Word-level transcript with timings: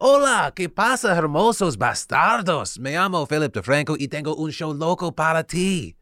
Hola, 0.00 0.52
¿qué 0.54 0.68
pasa, 0.68 1.16
hermosos 1.16 1.76
bastardos? 1.76 2.78
Me 2.78 2.92
llamo 2.92 3.26
Philip 3.26 3.52
DeFranco 3.52 3.96
y 3.98 4.06
tengo 4.06 4.32
un 4.36 4.52
show 4.52 4.72
loco 4.72 5.10
para 5.10 5.42
ti. 5.42 5.96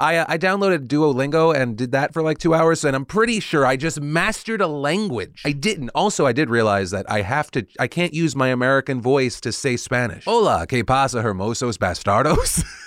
I, 0.00 0.16
uh, 0.16 0.24
I 0.26 0.36
downloaded 0.36 0.88
Duolingo 0.88 1.54
and 1.54 1.76
did 1.76 1.92
that 1.92 2.12
for 2.12 2.22
like 2.22 2.38
two 2.38 2.54
hours, 2.54 2.84
and 2.84 2.96
I'm 2.96 3.04
pretty 3.04 3.38
sure 3.38 3.64
I 3.64 3.76
just 3.76 4.00
mastered 4.00 4.60
a 4.60 4.66
language. 4.66 5.42
I 5.44 5.52
didn't. 5.52 5.90
Also, 5.94 6.26
I 6.26 6.32
did 6.32 6.50
realize 6.50 6.90
that 6.90 7.06
I 7.08 7.22
have 7.22 7.52
to, 7.52 7.64
I 7.78 7.86
can't 7.86 8.12
use 8.12 8.34
my 8.34 8.48
American 8.48 9.00
voice 9.00 9.40
to 9.42 9.52
say 9.52 9.76
Spanish. 9.76 10.24
Hola, 10.26 10.66
¿qué 10.66 10.84
pasa, 10.84 11.22
hermosos 11.22 11.78
bastardos? 11.78 12.64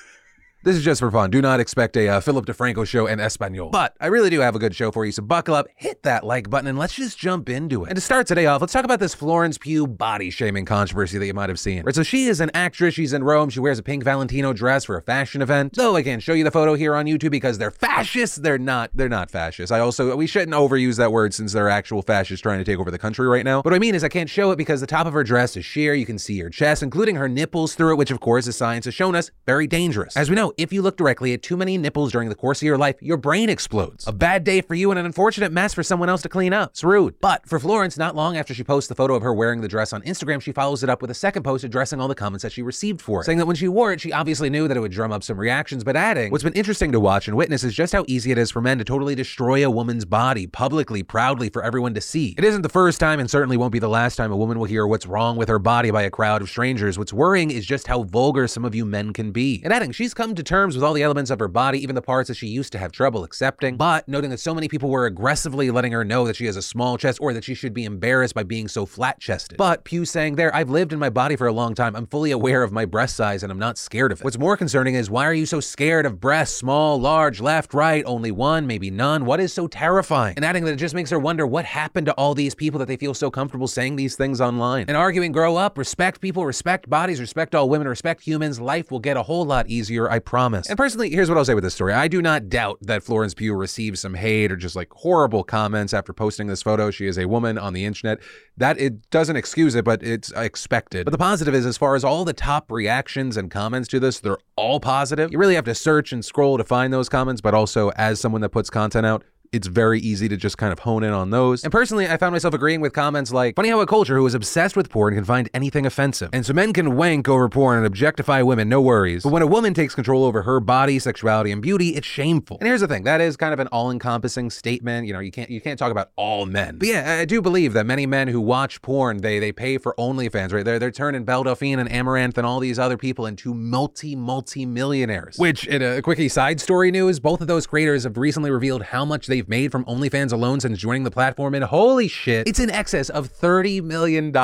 This 0.62 0.76
is 0.76 0.84
just 0.84 1.00
for 1.00 1.10
fun. 1.10 1.30
Do 1.30 1.42
not 1.42 1.62
expect 1.62 1.96
a 1.96 2.10
uh, 2.10 2.20
Philip 2.20 2.46
DeFranco 2.46 2.86
show 2.86 3.08
in 3.08 3.22
Espanol. 3.22 3.70
But 3.70 3.96
I 4.02 4.08
really 4.08 4.30
do 4.30 4.42
have 4.42 4.56
a 4.56 4.60
good 4.60 4.76
show 4.76 4.92
for 4.92 5.06
you, 5.06 5.14
so 5.14 5.24
buckle 5.24 5.56
up, 5.56 5.68
hit 5.78 6.04
that 6.04 6.26
like 6.26 6.50
button, 6.50 6.68
and 6.68 6.78
let's 6.78 6.94
just 6.94 7.18
jump 7.18 7.48
into 7.48 7.86
it. 7.86 7.88
And 7.88 7.96
to 7.96 8.02
start 8.02 8.28
today 8.28 8.46
off, 8.46 8.60
let's 8.60 8.74
talk 8.74 8.84
about 8.84 9.00
this 9.00 9.16
Florence 9.16 9.58
Pugh 9.58 9.88
body 9.88 10.30
shaming 10.30 10.66
controversy 10.66 11.18
that 11.18 11.26
you 11.26 11.34
might 11.34 11.48
have 11.48 11.62
seen. 11.62 11.84
Right, 11.84 11.96
so 11.96 12.04
she 12.04 12.26
is 12.26 12.42
an 12.42 12.52
actress. 12.54 12.94
She's 12.94 13.14
in 13.14 13.24
Rome. 13.24 13.50
She 13.50 13.62
wears 13.62 13.80
a 13.80 13.84
pink 13.84 14.04
Valentino 14.04 14.52
dress 14.52 14.84
for 14.84 14.98
a 14.98 15.02
fashion 15.02 15.42
event. 15.42 15.76
Though 15.76 15.96
I 15.96 16.04
can't 16.04 16.22
show 16.22 16.34
you 16.34 16.44
the 16.44 16.52
photo 16.52 16.74
here 16.74 16.94
on 16.94 17.06
YouTube 17.06 17.32
because 17.32 17.58
they're 17.58 17.72
fascists. 17.72 18.36
They're 18.36 18.58
not. 18.58 18.92
They're 18.94 19.08
not 19.08 19.32
fascists. 19.32 19.72
I 19.72 19.80
also 19.80 20.14
we 20.18 20.28
shouldn't 20.28 20.52
overuse 20.52 20.98
that 20.98 21.14
word 21.14 21.34
since 21.34 21.54
they're 21.54 21.70
actual 21.70 22.02
fascists 22.02 22.42
trying 22.42 22.60
to 22.60 22.66
take 22.66 22.80
over 22.80 22.92
the 22.92 23.00
country 23.00 23.30
right 23.30 23.46
now. 23.46 23.62
But 23.62 23.72
what 23.72 23.76
I 23.78 23.80
mean 23.80 23.96
is 23.96 24.04
I 24.04 24.10
can't 24.10 24.30
show 24.30 24.52
it 24.52 24.58
because 24.58 24.82
the 24.82 24.88
top 24.88 25.08
of 25.08 25.14
her 25.14 25.24
dress 25.24 25.56
is 25.56 25.64
sheer. 25.64 25.94
You 25.94 26.06
can 26.06 26.20
see 26.20 26.38
her 26.42 26.50
chest, 26.50 26.84
including 26.84 27.16
her 27.16 27.30
nipples 27.30 27.76
through 27.76 27.94
it, 27.94 27.98
which 27.98 28.12
of 28.12 28.20
course, 28.20 28.46
as 28.46 28.58
science 28.58 28.84
has 28.84 28.94
shown 28.94 29.16
us, 29.16 29.32
very 29.46 29.66
dangerous. 29.66 30.18
As 30.18 30.30
we 30.30 30.36
know, 30.36 30.49
if 30.58 30.74
you 30.74 30.82
look 30.82 30.98
directly 30.98 31.34
at 31.34 31.42
too 31.42 31.58
many 31.58 31.78
nipples 31.78 32.12
during 32.12 32.30
the 32.30 32.36
course 32.36 32.62
of 32.62 32.66
your 32.66 32.78
life, 32.78 32.96
your 33.02 33.18
brain 33.18 33.50
explodes. 33.50 34.08
A 34.08 34.12
bad 34.12 34.44
day 34.44 34.62
for 34.62 34.76
you 34.76 34.92
and 34.92 35.00
an 35.00 35.06
unfortunate 35.06 35.52
mess 35.52 35.74
for 35.74 35.84
someone 35.84 36.10
else 36.10 36.22
to 36.24 36.30
clean 36.30 36.54
up. 36.54 36.72
It's 36.72 36.84
rude. 36.84 37.16
But 37.22 37.48
for 37.48 37.60
Florence, 37.60 37.98
not 37.98 38.16
long 38.16 38.38
after 38.38 38.54
she 38.54 38.64
posts 38.64 38.88
the 38.88 38.96
photo 38.96 39.16
of 39.16 39.24
her 39.24 39.34
wearing 39.34 39.62
the 39.62 39.68
dress 39.68 39.94
on 39.94 40.02
Instagram, 40.04 40.42
she 40.42 40.52
follows 40.52 40.84
it 40.84 40.90
up 40.90 41.02
with 41.02 41.12
a 41.12 41.16
second 41.16 41.44
post 41.44 41.64
addressing 41.64 42.00
all 42.00 42.08
the 42.08 42.16
comments 42.16 42.44
that 42.44 42.52
she 42.52 42.62
received 42.62 43.02
for 43.02 43.22
it, 43.22 43.26
saying 43.26 43.38
that 43.38 43.46
when 43.46 43.56
she 43.56 43.68
wore 43.68 43.92
it, 43.92 44.02
she 44.02 44.12
obviously 44.12 44.50
knew 44.50 44.68
that 44.68 44.78
it 44.78 44.80
would 44.80 44.92
drum 44.92 45.12
up 45.12 45.24
some 45.24 45.40
reactions, 45.40 45.84
but 45.84 45.96
adding, 45.96 46.32
what's 46.32 46.44
been 46.44 46.54
interesting 46.54 46.92
to 46.92 47.00
watch 47.00 47.28
and 47.28 47.36
witness 47.38 47.64
is 47.64 47.74
just 47.74 47.94
how 47.94 48.06
easy 48.08 48.32
it 48.32 48.38
is 48.38 48.52
for 48.52 48.62
men 48.62 48.78
to 48.78 48.84
totally 48.84 49.16
destroy 49.16 49.66
a 49.66 49.70
woman's 49.70 50.06
body 50.06 50.48
publicly, 50.48 51.04
proudly 51.04 51.50
for 51.50 51.64
everyone 51.64 51.94
to 51.94 52.02
see. 52.02 52.36
It 52.38 52.44
isn't 52.44 52.62
the 52.62 52.70
first 52.70 53.00
time 53.00 53.20
and 53.20 53.30
certainly 53.30 53.58
won't 53.58 53.72
be 53.72 53.80
the 53.80 53.90
last 53.90 54.16
time 54.16 54.32
a 54.32 54.38
woman 54.38 54.60
will 54.60 54.66
hear 54.66 54.88
what's 54.88 55.06
wrong 55.06 55.38
with 55.38 55.50
her 55.50 55.60
body 55.60 55.92
by 55.92 56.04
a 56.04 56.12
crowd 56.12 56.42
of 56.42 56.50
strangers. 56.50 56.98
What's 56.98 57.14
worrying 57.14 57.52
is 57.52 57.66
just 57.66 57.88
how 57.88 58.04
vulgar 58.04 58.48
some 58.48 58.66
of 58.66 58.76
you 58.76 58.86
men 58.86 59.14
can 59.14 59.32
be. 59.32 59.62
And 59.64 59.74
adding, 59.74 59.92
she's 59.92 60.14
come 60.14 60.36
to 60.40 60.44
terms 60.44 60.76
with 60.76 60.84
all 60.84 60.94
the 60.94 61.04
elements 61.04 61.30
of 61.30 61.40
her 61.40 61.48
body, 61.48 61.80
even 61.84 61.96
the 61.96 62.02
parts 62.02 62.30
that 62.30 62.36
she 62.36 62.48
used 62.48 62.72
to 62.72 62.78
have 62.78 62.92
trouble 62.92 63.24
accepting, 63.24 63.78
but 63.78 64.08
noting 64.08 64.30
that 64.30 64.40
so 64.40 64.56
many 64.56 64.68
people 64.68 64.90
were 64.90 65.06
aggressively 65.06 65.70
letting 65.70 65.92
her 65.92 66.06
know 66.06 66.26
that 66.26 66.36
she 66.36 66.46
has 66.46 66.56
a 66.56 66.62
small 66.62 66.98
chest 66.98 67.20
or 67.22 67.34
that 67.34 67.44
she 67.44 67.54
should 67.54 67.74
be 67.74 67.84
embarrassed 67.84 68.34
by 68.34 68.44
being 68.44 68.68
so 68.68 68.86
flat 68.86 69.20
chested. 69.20 69.58
But 69.58 69.84
Pugh 69.84 70.06
saying 70.06 70.36
there, 70.36 70.56
I've 70.56 70.70
lived 70.70 70.94
in 70.94 71.00
my 71.00 71.10
body 71.10 71.36
for 71.36 71.48
a 71.48 71.52
long 71.52 71.76
time. 71.76 71.96
I'm 71.96 72.08
fully 72.08 72.32
aware 72.32 72.64
of 72.64 72.72
my 72.72 72.86
breast 72.86 73.16
size 73.16 73.44
and 73.44 73.52
I'm 73.52 73.60
not 73.60 73.78
scared 73.78 74.12
of 74.12 74.22
it. 74.22 74.24
What's 74.24 74.38
more 74.38 74.56
concerning 74.56 74.96
is 74.96 75.10
why 75.10 75.26
are 75.26 75.34
you 75.34 75.46
so 75.46 75.60
scared 75.60 76.06
of 76.06 76.20
breasts, 76.20 76.58
small, 76.58 77.00
large, 77.00 77.42
left, 77.42 77.74
right, 77.74 78.04
only 78.06 78.32
one, 78.32 78.66
maybe 78.66 78.90
none? 78.90 79.26
What 79.26 79.40
is 79.40 79.52
so 79.52 79.68
terrifying? 79.68 80.36
And 80.38 80.46
adding 80.46 80.64
that 80.66 80.72
it 80.72 80.78
just 80.78 80.96
makes 80.96 81.10
her 81.10 81.20
wonder 81.20 81.46
what 81.46 81.66
happened 81.66 82.06
to 82.06 82.14
all 82.14 82.34
these 82.34 82.56
people 82.56 82.80
that 82.80 82.88
they 82.88 82.98
feel 82.98 83.14
so 83.14 83.30
comfortable 83.30 83.68
saying 83.68 83.98
these 83.98 84.16
things 84.16 84.40
online. 84.40 84.86
And 84.88 84.96
arguing, 84.96 85.34
grow 85.34 85.58
up, 85.58 85.78
respect 85.78 86.22
people, 86.22 86.46
respect 86.46 86.90
bodies, 86.90 87.20
respect 87.20 87.54
all 87.54 87.70
women, 87.70 87.88
respect 87.88 88.22
humans. 88.22 88.62
Life 88.62 88.92
will 88.92 89.00
get 89.00 89.18
a 89.18 89.24
whole 89.24 89.46
lot 89.46 89.68
easier, 89.68 90.10
I 90.10 90.20
promise. 90.30 90.70
And 90.70 90.78
personally, 90.78 91.10
here's 91.10 91.28
what 91.28 91.40
I'll 91.40 91.46
say 91.46 91.56
with 91.56 91.64
this 91.64 91.74
story. 91.74 91.92
I 91.92 92.08
do 92.08 92.22
not 92.22 92.50
doubt 92.50 92.78
that 92.82 93.02
Florence 93.02 93.34
Pugh 93.34 93.56
received 93.56 93.98
some 93.98 94.14
hate 94.14 94.52
or 94.52 94.56
just 94.56 94.76
like 94.76 94.92
horrible 94.92 95.44
comments 95.44 95.92
after 95.92 96.14
posting 96.14 96.46
this 96.46 96.62
photo. 96.62 96.92
She 96.92 97.08
is 97.08 97.18
a 97.18 97.26
woman 97.26 97.58
on 97.58 97.74
the 97.74 97.84
internet. 97.84 98.20
That 98.56 98.80
it 98.80 99.10
doesn't 99.10 99.38
excuse 99.38 99.74
it, 99.74 99.84
but 99.84 100.04
it's 100.04 100.32
expected. 100.34 101.06
But 101.06 101.12
the 101.12 101.18
positive 101.18 101.56
is, 101.56 101.66
as 101.66 101.78
far 101.78 101.96
as 101.96 102.04
all 102.04 102.26
the 102.26 102.34
top 102.34 102.72
reactions 102.72 103.38
and 103.38 103.50
comments 103.50 103.88
to 103.90 104.00
this, 104.00 104.20
they're 104.20 104.38
all 104.56 104.80
positive. 104.80 105.32
You 105.32 105.40
really 105.40 105.56
have 105.56 105.66
to 105.66 105.74
search 105.74 106.14
and 106.14 106.24
scroll 106.24 106.60
to 106.60 106.64
find 106.64 106.94
those 106.94 107.10
comments, 107.10 107.42
but 107.42 107.56
also 107.56 107.90
as 107.96 108.20
someone 108.20 108.42
that 108.42 108.50
puts 108.50 108.70
content 108.70 109.08
out, 109.08 109.24
it's 109.52 109.68
very 109.68 110.00
easy 110.00 110.30
to 110.30 110.38
just 110.38 110.58
kind 110.58 110.72
of 110.72 110.80
hone 110.80 111.04
in 111.04 111.12
on 111.12 111.32
those. 111.32 111.64
And 111.64 111.72
personally, 111.72 112.08
I 112.08 112.18
found 112.18 112.34
myself 112.34 112.54
agreeing 112.54 112.82
with 112.82 112.94
comments 112.94 113.32
like, 113.32 113.56
funny 113.56 113.70
how 113.70 113.80
a 113.80 113.88
culture 113.88 114.16
who 114.16 114.26
is 114.26 114.34
obsessed 114.34 114.76
with 114.76 114.90
porn 114.90 115.16
can 115.16 115.24
find 115.24 115.50
anything 115.54 115.86
offensive. 115.86 116.30
And 116.34 116.46
so 116.46 116.54
men 116.54 116.74
can 116.74 116.96
wank 116.96 117.28
over 117.28 117.50
porn 117.50 117.78
and 117.78 117.86
objectify 117.86 118.42
women, 118.42 118.70
no 118.70 118.82
worries. 118.82 119.24
But 119.24 119.32
when 119.32 119.42
a 119.42 119.48
woman 119.48 119.74
takes 119.74 119.96
control 119.96 120.24
over 120.24 120.44
her 120.44 120.60
body, 120.60 121.00
sexuality, 121.00 121.52
and 121.52 121.62
beauty, 121.62 121.90
it's 121.90 122.08
shameful. 122.08 122.58
And 122.60 122.68
here's 122.68 122.82
the 122.82 122.88
thing, 122.88 123.04
that 123.04 123.22
is 123.22 123.38
kind 123.38 123.54
of 123.54 123.60
an 123.60 123.68
all-encompassing 123.68 124.50
statement. 124.50 125.08
You 125.08 125.14
know, 125.14 125.20
you 125.20 125.32
can't 125.32 125.50
you 125.50 125.62
can't 125.62 125.80
talk 125.80 125.92
about 125.92 126.12
all 126.16 126.46
men. 126.46 126.78
But 126.78 126.88
yeah, 126.88 127.18
I 127.20 127.26
do 127.26 127.42
believe 127.42 127.74
that 127.74 127.86
many 127.86 128.06
men 128.06 128.28
who 128.28 128.42
watch 128.42 128.82
porn, 128.82 129.18
they 129.18 129.40
they 129.40 129.52
pay 129.52 129.78
for 129.78 129.96
OnlyFans, 129.98 130.54
right? 130.54 130.64
They're 130.64 130.80
they're 130.80 130.92
turning 130.92 131.24
Belle 131.24 131.44
Delphine 131.44 131.80
and 131.80 131.90
Amouranth 131.90 132.38
and 132.38 132.46
all 132.46 132.60
these 132.60 132.78
other 132.78 132.98
people 132.98 133.26
into 133.26 133.54
multi, 133.54 134.16
multi 134.16 134.66
millionaires. 134.66 135.38
Which 135.38 135.66
in 135.66 135.82
a 135.82 136.02
quickie 136.02 136.30
side 136.30 136.60
story 136.62 136.92
news, 136.92 137.20
both 137.20 137.42
of 137.42 137.48
those 137.48 137.66
creators 137.66 138.04
have 138.04 138.18
recently 138.18 138.52
revealed 138.52 138.84
how 138.84 139.06
much 139.06 139.28
they've 139.40 139.48
made 139.48 139.72
from 139.72 139.86
OnlyFans 139.86 140.34
alone 140.34 140.60
since 140.60 140.78
joining 140.78 141.04
the 141.04 141.12
platform, 141.12 141.56
and 141.56 141.64
holy 141.64 142.10
shit, 142.10 142.46
it's 142.46 142.60
in 142.60 142.70
excess 142.70 143.10
of 143.10 143.32
$30 143.32 143.82
million 143.82 144.36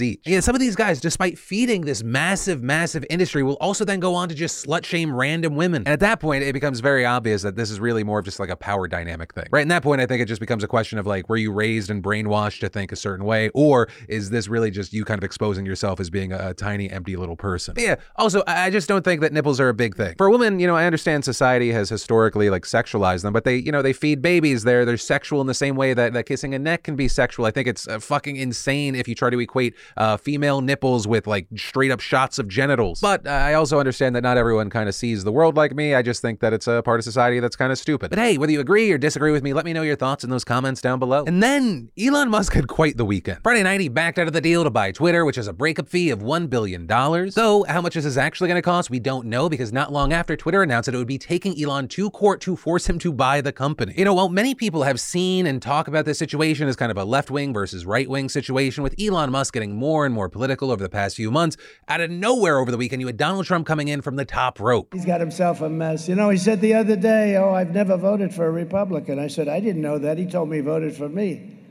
each. 0.00 0.20
Yeah, 0.24 0.38
some 0.38 0.54
of 0.54 0.60
these 0.60 0.76
guys, 0.76 1.00
despite 1.00 1.38
feeding 1.38 1.80
this 1.80 2.04
massive, 2.04 2.62
massive 2.62 3.04
industry, 3.10 3.42
will 3.42 3.54
also 3.54 3.84
then 3.84 3.98
go 3.98 4.14
on 4.14 4.28
to 4.28 4.34
just 4.34 4.64
slut 4.64 4.84
shame 4.84 5.12
random 5.12 5.56
women. 5.56 5.82
And 5.82 5.88
at 5.88 6.00
that 6.00 6.20
point, 6.20 6.44
it 6.44 6.52
becomes 6.52 6.78
very 6.78 7.04
obvious 7.04 7.42
that 7.42 7.56
this 7.56 7.68
is 7.68 7.80
really 7.80 8.04
more 8.04 8.20
of 8.20 8.24
just 8.24 8.38
like 8.38 8.48
a 8.48 8.54
power 8.54 8.86
dynamic 8.86 9.34
thing. 9.34 9.46
Right? 9.50 9.62
In 9.62 9.68
that 9.68 9.82
point, 9.82 10.00
I 10.00 10.06
think 10.06 10.22
it 10.22 10.26
just 10.26 10.40
becomes 10.40 10.62
a 10.62 10.68
question 10.68 10.98
of 11.00 11.06
like, 11.06 11.28
were 11.28 11.36
you 11.36 11.50
raised 11.50 11.90
and 11.90 12.00
brainwashed 12.00 12.60
to 12.60 12.68
think 12.68 12.92
a 12.92 12.96
certain 12.96 13.26
way, 13.26 13.50
or 13.54 13.88
is 14.08 14.30
this 14.30 14.46
really 14.46 14.70
just 14.70 14.92
you 14.92 15.04
kind 15.04 15.18
of 15.18 15.24
exposing 15.24 15.66
yourself 15.66 15.98
as 15.98 16.10
being 16.10 16.32
a, 16.32 16.50
a 16.50 16.54
tiny, 16.54 16.88
empty 16.90 17.16
little 17.16 17.36
person? 17.36 17.74
But 17.74 17.82
yeah, 17.82 17.96
also, 18.14 18.44
I 18.46 18.70
just 18.70 18.88
don't 18.88 19.02
think 19.02 19.20
that 19.22 19.32
nipples 19.32 19.58
are 19.58 19.68
a 19.68 19.74
big 19.74 19.96
thing. 19.96 20.14
For 20.16 20.26
a 20.26 20.30
woman, 20.30 20.60
you 20.60 20.68
know, 20.68 20.76
I 20.76 20.84
understand 20.86 21.24
society 21.24 21.72
has 21.72 21.88
historically 21.88 22.50
like 22.50 22.62
sexualized 22.62 23.22
them, 23.22 23.32
but 23.32 23.42
they, 23.42 23.56
you 23.56 23.72
know, 23.72 23.82
they 23.82 23.92
feed 23.92 24.22
babies. 24.22 24.43
They're 24.52 24.84
they're 24.84 24.96
sexual 24.96 25.40
in 25.40 25.46
the 25.46 25.54
same 25.54 25.76
way 25.76 25.94
that, 25.94 26.12
that 26.12 26.26
kissing 26.26 26.54
a 26.54 26.58
neck 26.58 26.84
can 26.84 26.96
be 26.96 27.08
sexual. 27.08 27.46
I 27.46 27.50
think 27.50 27.68
it's 27.68 27.88
uh, 27.88 27.98
fucking 27.98 28.36
insane 28.36 28.94
if 28.94 29.08
you 29.08 29.14
try 29.14 29.30
to 29.30 29.40
equate 29.40 29.74
uh, 29.96 30.16
female 30.16 30.60
nipples 30.60 31.06
with 31.06 31.26
like 31.26 31.46
straight 31.56 31.90
up 31.90 32.00
shots 32.00 32.38
of 32.38 32.48
genitals. 32.48 33.00
But 33.00 33.26
uh, 33.26 33.30
I 33.30 33.54
also 33.54 33.78
understand 33.78 34.14
that 34.16 34.22
not 34.22 34.36
everyone 34.36 34.70
kind 34.70 34.88
of 34.88 34.94
sees 34.94 35.24
the 35.24 35.32
world 35.32 35.56
like 35.56 35.74
me. 35.74 35.94
I 35.94 36.02
just 36.02 36.22
think 36.22 36.40
that 36.40 36.52
it's 36.52 36.66
a 36.66 36.82
part 36.82 37.00
of 37.00 37.04
society 37.04 37.40
that's 37.40 37.56
kind 37.56 37.72
of 37.72 37.78
stupid. 37.78 38.10
But 38.10 38.18
hey, 38.18 38.38
whether 38.38 38.52
you 38.52 38.60
agree 38.60 38.90
or 38.92 38.98
disagree 38.98 39.32
with 39.32 39.42
me, 39.42 39.52
let 39.52 39.64
me 39.64 39.72
know 39.72 39.82
your 39.82 39.96
thoughts 39.96 40.24
in 40.24 40.30
those 40.30 40.44
comments 40.44 40.80
down 40.80 40.98
below. 40.98 41.24
And 41.26 41.42
then 41.42 41.90
Elon 41.98 42.28
Musk 42.28 42.52
had 42.52 42.68
quite 42.68 42.96
the 42.96 43.04
weekend. 43.04 43.40
Friday 43.42 43.62
night, 43.62 43.80
he 43.80 43.88
backed 43.88 44.18
out 44.18 44.26
of 44.26 44.32
the 44.32 44.40
deal 44.40 44.64
to 44.64 44.70
buy 44.70 44.92
Twitter, 44.92 45.24
which 45.24 45.38
is 45.38 45.48
a 45.48 45.52
breakup 45.52 45.88
fee 45.88 46.10
of 46.10 46.20
$1 46.20 46.50
billion. 46.50 46.86
Though, 46.86 47.64
how 47.68 47.80
much 47.80 47.94
this 47.94 48.04
is 48.04 48.18
actually 48.18 48.48
going 48.48 48.58
to 48.58 48.62
cost, 48.62 48.90
we 48.90 49.00
don't 49.00 49.26
know 49.26 49.48
because 49.48 49.72
not 49.72 49.92
long 49.92 50.12
after 50.12 50.36
Twitter 50.36 50.62
announced 50.62 50.86
that 50.86 50.94
it 50.94 50.98
would 50.98 51.06
be 51.06 51.18
taking 51.18 51.60
Elon 51.62 51.88
to 51.88 52.10
court 52.10 52.40
to 52.42 52.56
force 52.56 52.88
him 52.88 52.98
to 52.98 53.12
buy 53.12 53.40
the 53.40 53.52
company. 53.52 53.94
You 53.96 54.04
know, 54.04 54.14
while 54.14 54.28
many 54.34 54.52
people 54.54 54.82
have 54.82 54.98
seen 54.98 55.46
and 55.46 55.62
talk 55.62 55.86
about 55.86 56.04
this 56.04 56.18
situation 56.18 56.66
as 56.66 56.74
kind 56.74 56.90
of 56.90 56.98
a 56.98 57.04
left 57.04 57.30
wing 57.30 57.52
versus 57.52 57.86
right 57.86 58.10
wing 58.10 58.28
situation, 58.28 58.82
with 58.82 58.94
Elon 59.00 59.30
Musk 59.30 59.54
getting 59.54 59.76
more 59.76 60.04
and 60.04 60.12
more 60.12 60.28
political 60.28 60.72
over 60.72 60.82
the 60.82 60.88
past 60.88 61.14
few 61.14 61.30
months, 61.30 61.56
out 61.86 62.00
of 62.00 62.10
nowhere 62.10 62.58
over 62.58 62.70
the 62.70 62.76
weekend, 62.76 63.00
you 63.00 63.06
had 63.06 63.16
Donald 63.16 63.46
Trump 63.46 63.66
coming 63.66 63.86
in 63.86 64.02
from 64.02 64.16
the 64.16 64.24
top 64.24 64.58
rope. 64.58 64.92
He's 64.92 65.06
got 65.06 65.20
himself 65.20 65.60
a 65.60 65.68
mess. 65.68 66.08
You 66.08 66.16
know, 66.16 66.30
he 66.30 66.36
said 66.36 66.60
the 66.60 66.74
other 66.74 66.96
day, 66.96 67.36
Oh, 67.36 67.54
I've 67.54 67.72
never 67.72 67.96
voted 67.96 68.34
for 68.34 68.46
a 68.46 68.50
Republican. 68.50 69.18
I 69.18 69.28
said, 69.28 69.48
I 69.48 69.60
didn't 69.60 69.82
know 69.82 69.98
that. 69.98 70.18
He 70.18 70.26
told 70.26 70.48
me 70.48 70.56
he 70.56 70.62
voted 70.62 70.96
for 70.96 71.08
me. 71.08 71.63